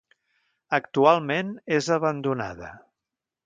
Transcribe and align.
Actualment 0.77 1.53
és 1.77 1.93
abandonada. 1.99 2.75